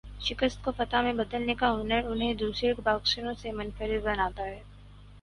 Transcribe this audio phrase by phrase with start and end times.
[0.19, 4.61] شکست کو فتح میں بدلنے کا ہنر انہیں دوسرے باکسروں سے منفرد بناتا ہے۔